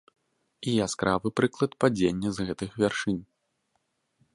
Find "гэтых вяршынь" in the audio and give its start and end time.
2.49-3.23